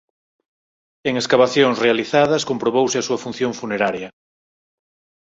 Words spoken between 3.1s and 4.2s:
función funeraria.